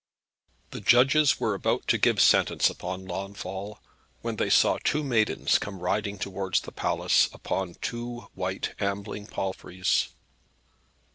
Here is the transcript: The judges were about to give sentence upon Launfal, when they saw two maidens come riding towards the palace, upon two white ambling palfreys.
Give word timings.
The 0.71 0.81
judges 0.81 1.39
were 1.39 1.53
about 1.53 1.85
to 1.89 1.97
give 1.99 2.19
sentence 2.19 2.71
upon 2.71 3.05
Launfal, 3.05 3.79
when 4.21 4.37
they 4.37 4.49
saw 4.49 4.79
two 4.83 5.03
maidens 5.03 5.59
come 5.59 5.77
riding 5.77 6.17
towards 6.17 6.61
the 6.61 6.71
palace, 6.71 7.29
upon 7.31 7.75
two 7.75 8.21
white 8.33 8.73
ambling 8.79 9.27
palfreys. 9.27 10.07